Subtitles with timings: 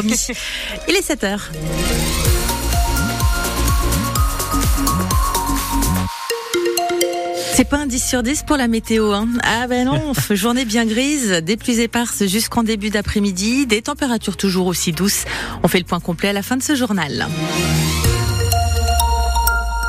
[0.00, 0.26] promis.
[0.88, 1.50] Il est 7 heures.
[7.54, 9.12] C'est pas un 10 sur 10 pour la météo.
[9.12, 9.28] Hein.
[9.42, 14.66] Ah ben non, journée bien grise, des pluies éparses jusqu'en début d'après-midi, des températures toujours
[14.66, 15.24] aussi douces.
[15.62, 17.28] On fait le point complet à la fin de ce journal.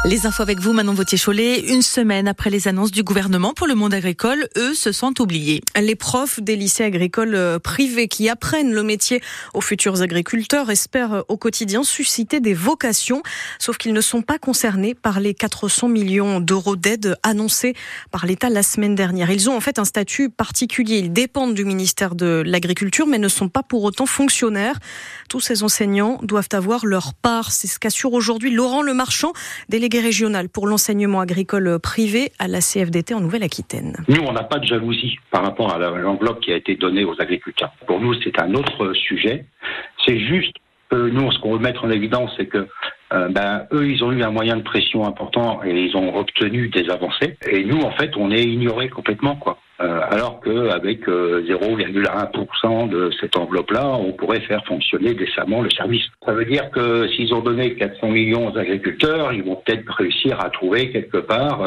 [0.03, 1.59] Les infos avec vous, Manon Vautier-Cholet.
[1.59, 5.61] Une semaine après les annonces du gouvernement pour le monde agricole, eux se sentent oubliés.
[5.79, 9.21] Les profs des lycées agricoles euh, privés qui apprennent le métier
[9.53, 13.21] aux futurs agriculteurs espèrent euh, au quotidien susciter des vocations,
[13.59, 17.75] sauf qu'ils ne sont pas concernés par les 400 millions d'euros d'aide annoncés
[18.09, 19.29] par l'État la semaine dernière.
[19.29, 20.97] Ils ont en fait un statut particulier.
[20.97, 24.79] Ils dépendent du ministère de l'Agriculture, mais ne sont pas pour autant fonctionnaires.
[25.29, 27.51] Tous ces enseignants doivent avoir leur part.
[27.51, 29.33] C'est ce qu'assure aujourd'hui Laurent Lemarchand,
[29.69, 33.97] délégué régionale pour l'enseignement agricole privé à la CFDT en Nouvelle-Aquitaine.
[34.07, 37.19] Nous, on n'a pas de jalousie par rapport à l'enveloppe qui a été donnée aux
[37.19, 37.71] agriculteurs.
[37.87, 39.45] Pour nous, c'est un autre sujet.
[40.05, 40.55] C'est juste
[40.93, 42.67] nous, ce qu'on veut mettre en évidence, c'est que
[43.13, 46.69] euh, ben, eux, ils ont eu un moyen de pression important et ils ont obtenu
[46.69, 47.37] des avancées.
[47.49, 49.57] Et nous, en fait, on est ignorés complètement, quoi.
[49.81, 56.03] Euh, alors qu'avec 0,1% euh, de cette enveloppe-là, on pourrait faire fonctionner décemment le service.
[56.25, 60.39] Ça veut dire que s'ils ont donné 400 millions aux agriculteurs, ils vont peut-être réussir
[60.39, 61.59] à trouver quelque part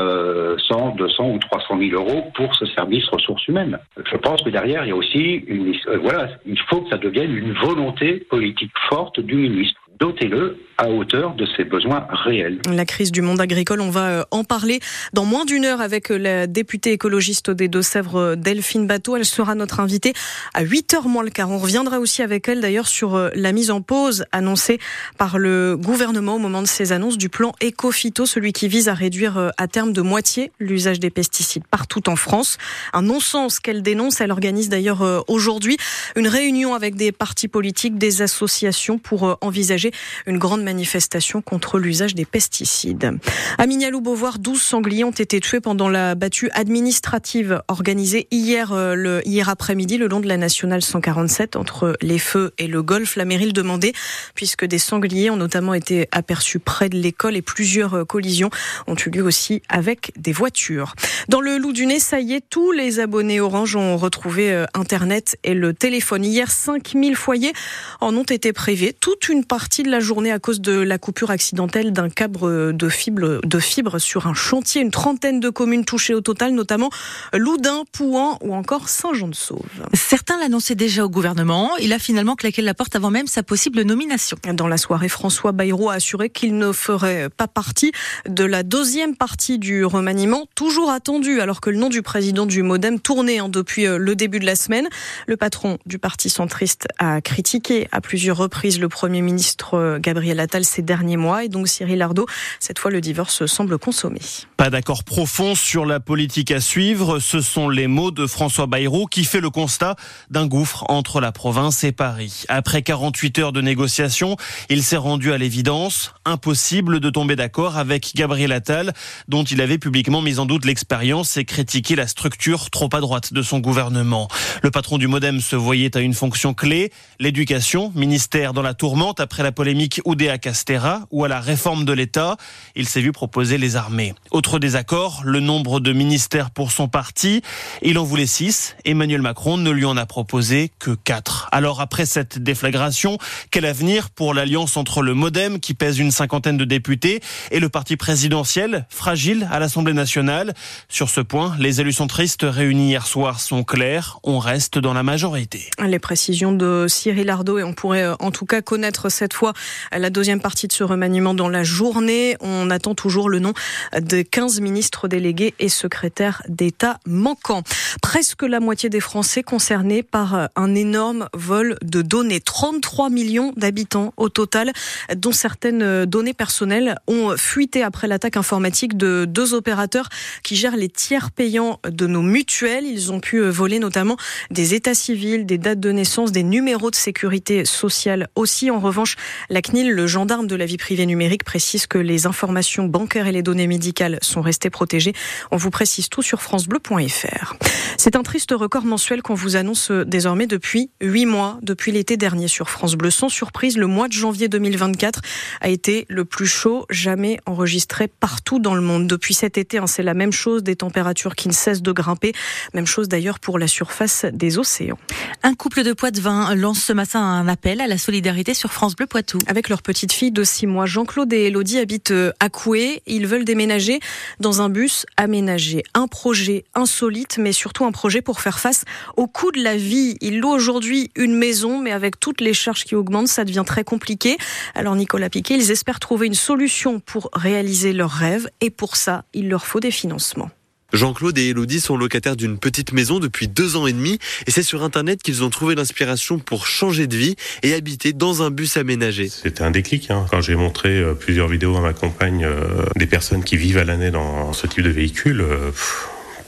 [0.69, 3.79] 100, 200 ou 300 000 euros pour ce service ressources humaines.
[4.11, 7.37] Je pense que derrière, il y a aussi une, voilà, il faut que ça devienne
[7.37, 12.61] une volonté politique forte du ministre dotez-le à hauteur de ses besoins réels.
[12.71, 14.81] La crise du monde agricole, on va euh, en parler
[15.13, 19.17] dans moins d'une heure avec euh, la députée écologiste des Deux-Sèvres, euh, Delphine Bateau.
[19.17, 20.15] Elle sera notre invitée
[20.53, 21.51] à 8h moins le quart.
[21.51, 24.79] On reviendra aussi avec elle d'ailleurs sur la mise en pause annoncée
[25.19, 28.95] par le gouvernement au moment de ses annonces du plan Ecofito, celui qui vise à
[28.95, 32.59] réduire à terme de moitié l'usage des pesticides partout en France.
[32.93, 34.21] Un non-sens qu'elle dénonce.
[34.21, 35.77] Elle organise d'ailleurs aujourd'hui
[36.17, 39.93] une réunion avec des partis politiques, des associations pour envisager
[40.27, 43.13] une grande manifestation contre l'usage des pesticides.
[43.59, 49.23] À Mignalou-Beauvoir, 12 sangliers ont été tués pendant la battue administrative organisée hier, euh, le,
[49.27, 53.17] hier après-midi le long de la nationale 147 entre les feux et le golfe.
[53.17, 53.93] La mairie le demandait
[54.35, 58.51] puisque des sangliers ont notamment été aperçus près de l'école et plusieurs euh, collisions
[58.87, 60.95] ont eu lieu aussi avec des voitures.
[61.29, 64.67] Dans le Loup du Nez, ça y est, tous les abonnés Orange ont retrouvé euh,
[64.75, 66.25] Internet et le téléphone.
[66.25, 67.53] Hier, 5000 foyers
[68.01, 68.93] en ont été privés.
[68.93, 72.89] Toute une partie de la journée à cause de la coupure accidentelle d'un câble de
[72.89, 74.83] fibre sur un chantier.
[74.83, 76.91] Une trentaine de communes touchées au total, notamment
[77.33, 79.61] Loudun, Pouan ou encore Saint-Jean-de-Sauve.
[79.93, 81.71] Certains l'annonçaient déjà au gouvernement.
[81.81, 84.37] Il a finalement claqué la porte avant même sa possible nomination.
[84.53, 87.93] Dans la soirée, François Bayrou a assuré qu'il ne ferait pas partie
[88.29, 92.63] de la deuxième partie du remaniement, toujours attendu alors que le nom du président du
[92.63, 94.89] Modem tournait hein, depuis euh, le début de la semaine.
[95.27, 100.41] Le patron du parti centriste a critiqué à plusieurs reprises le Premier ministre euh, Gabriel
[100.45, 102.27] Attal ces derniers mois et donc Cyril Ardo.
[102.61, 104.21] Cette fois, le divorce semble consommé.
[104.57, 107.19] Pas d'accord profond sur la politique à suivre.
[107.19, 109.97] Ce sont les mots de François Bayrou qui fait le constat
[110.31, 112.45] d'un gouffre entre la province et Paris.
[112.49, 114.37] Après 48 heures de négociations,
[114.71, 116.15] il s'est rendu à l'évidence.
[116.25, 118.93] Impossible de tomber d'accord avec Gabriel Attal,
[119.29, 123.33] dont il avait publiquement mis en doute l'expérience et critiqué la structure trop à droite
[123.33, 124.29] de son gouvernement.
[124.63, 129.21] Le patron du Modem se voyait à une fonction clé, l'éducation, ministère dans la tourmente
[129.21, 132.37] après la polémique Oudéa Castera ou à la réforme de l'État.
[132.75, 134.15] Il s'est vu proposer les armées.
[134.31, 137.43] Autre désaccord, le nombre de ministères pour son parti.
[137.83, 138.77] Il en voulait six.
[138.85, 141.49] Emmanuel Macron ne lui en a proposé que quatre.
[141.53, 143.19] Alors après cette déflagration,
[143.51, 147.21] quel avenir pour l'alliance entre le Modem qui pèse une cinquantaine de députés
[147.51, 150.55] et le parti présidentiel fragile à l'Assemblée nationale?
[150.89, 154.19] Sur ce point, les élus centristes réunis hier soir sont clairs.
[154.23, 155.71] On reste dans la majorité.
[155.85, 159.53] Les précisions de Cyril Ardo et on pourrait euh, en tout cas connaître cette fois
[159.93, 162.37] la deuxième partie de ce remaniement dans la journée.
[162.41, 163.53] On attend toujours le nom
[163.99, 167.63] de 15 ministres délégués et secrétaires d'État manquants.
[168.03, 172.41] Presque la moitié des Français concernés par un énorme vol de données.
[172.41, 174.73] 33 millions d'habitants au total,
[175.15, 180.09] dont certaines données personnelles ont fuité après l'attaque informatique de deux opérateurs
[180.43, 182.87] qui gèrent les tiers payants de nos mutuelles.
[182.87, 184.17] Ils ont pu voler notamment
[184.51, 188.71] des états civils, des dates de naissance, des numéros de sécurité sociale aussi.
[188.71, 189.17] En revanche,
[189.51, 193.33] la CNIL, le gendarme de la vie privée numérique précise que les informations bancaires et
[193.33, 195.13] les données médicales sont restées protégées.
[195.51, 197.55] On vous précise tout sur francebleu.fr.
[197.97, 202.47] C'est un triste record mensuel qu'on vous annonce désormais depuis huit mois, depuis l'été dernier
[202.47, 203.11] sur France Bleu.
[203.11, 205.21] Sans surprise, le mois de janvier 2024
[205.61, 209.09] a été le plus chaud jamais enregistré partout dans le monde.
[209.09, 212.33] Depuis cet été, hein, c'est la même chose, des températures qui ne cessent de grimper.
[212.73, 214.99] Même chose d'ailleurs pour la surface des océans.
[215.43, 219.07] Un couple de Poitevin lance ce matin un appel à la solidarité sur France Bleu
[219.07, 219.39] Poitou.
[219.47, 223.03] Avec leur petite fille de 6 mois, Jean-Claude et Elodie habitent euh, à Coué.
[223.07, 224.01] Ils veulent déménager
[224.41, 225.83] dans un bus aménagé.
[225.95, 228.85] Un projet insolite, mais surtout un projet pour faire face
[229.17, 230.17] au coût de la vie.
[230.21, 233.85] Ils louent aujourd'hui une maison, mais avec toutes les charges qui augmentent, ça devient très
[233.85, 234.37] compliqué.
[234.75, 239.25] Alors Nicolas Piquet, ils espèrent trouver une solution pour réaliser leurs rêves et pour ça,
[239.35, 240.51] il leur faut des financements.
[240.95, 244.63] Jean-Claude et Elodie sont locataires d'une petite maison depuis deux ans et demi et c'est
[244.63, 248.77] sur Internet qu'ils ont trouvé l'inspiration pour changer de vie et habiter dans un bus
[248.77, 249.29] aménagé.
[249.29, 250.11] C'était un déclic.
[250.11, 250.27] Hein.
[250.31, 253.85] Quand j'ai montré euh, plusieurs vidéos à ma compagne euh, des personnes qui vivent à
[253.85, 255.71] l'année dans ce type de véhicule, euh,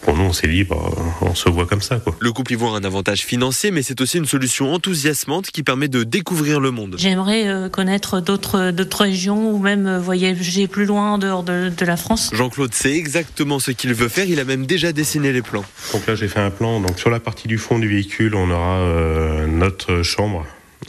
[0.06, 0.76] pour nous, on s'est dit, bah,
[1.20, 1.96] on se voit comme ça.
[1.96, 2.14] Quoi.
[2.20, 5.88] Le couple y voit un avantage financier, mais c'est aussi une solution enthousiasmante qui permet
[5.88, 6.94] de découvrir le monde.
[6.96, 11.72] J'aimerais euh, connaître d'autres d'autres régions ou même euh, voyager plus loin en dehors de,
[11.76, 12.30] de la France.
[12.32, 14.26] Jean-Claude sait exactement ce qu'il veut faire.
[14.26, 15.64] Il a même déjà dessiné les plans.
[15.92, 16.80] Donc là, j'ai fait un plan.
[16.80, 20.46] Donc sur la partie du fond du véhicule, on aura euh, notre chambre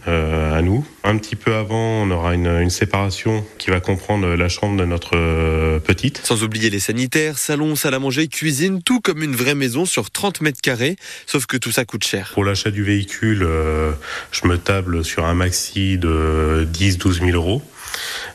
[0.07, 0.85] à nous.
[1.03, 4.85] Un petit peu avant, on aura une, une, séparation qui va comprendre la chambre de
[4.85, 6.21] notre euh, petite.
[6.23, 10.11] Sans oublier les sanitaires, salon, salle à manger, cuisine, tout comme une vraie maison sur
[10.11, 10.95] 30 mètres carrés,
[11.25, 12.31] sauf que tout ça coûte cher.
[12.33, 13.91] Pour l'achat du véhicule, euh,
[14.31, 17.61] je me table sur un maxi de 10-12 000 euros.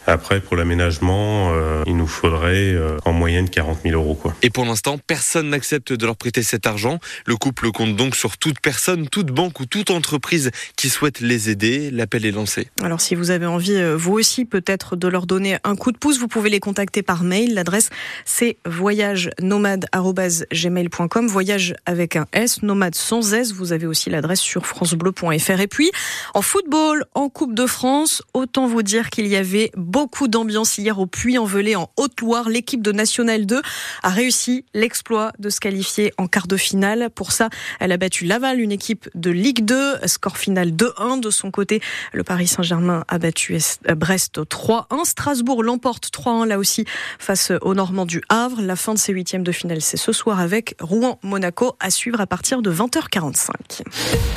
[0.06, 4.14] Après, pour l'aménagement, euh, il nous faudrait euh, en moyenne 40 000 euros.
[4.14, 4.34] Quoi.
[4.42, 6.98] Et pour l'instant, personne n'accepte de leur prêter cet argent.
[7.24, 11.50] Le couple compte donc sur toute personne, toute banque ou toute entreprise qui souhaite les
[11.50, 11.92] aider.
[11.92, 12.68] L'appel est lancé.
[12.82, 15.98] Alors, si vous avez envie, euh, vous aussi, peut-être de leur donner un coup de
[15.98, 17.54] pouce, vous pouvez les contacter par mail.
[17.54, 17.90] L'adresse,
[18.24, 21.28] c'est voyagenomade.gmail.com.
[21.28, 23.52] Voyage avec un S, nomade sans S.
[23.52, 25.60] Vous avez aussi l'adresse sur francebleu.fr.
[25.60, 25.92] Et puis,
[26.34, 30.98] en football, en Coupe de France, autant vous dire qu'il y avait beaucoup d'ambiance hier
[30.98, 32.48] au Puy-en-Velay en Haute-Loire.
[32.48, 33.60] L'équipe de National 2
[34.02, 37.10] a réussi l'exploit de se qualifier en quart de finale.
[37.14, 40.06] Pour ça, elle a battu Laval, une équipe de Ligue 2.
[40.06, 41.20] Score final 2-1.
[41.20, 41.82] De son côté,
[42.14, 43.58] le Paris Saint-Germain a battu
[43.94, 45.04] Brest 3-1.
[45.04, 46.86] Strasbourg l'emporte 3-1 là aussi
[47.18, 48.62] face aux Normands du Havre.
[48.62, 52.26] La fin de ces huitièmes de finale, c'est ce soir avec Rouen-Monaco à suivre à
[52.26, 53.82] partir de 20h45.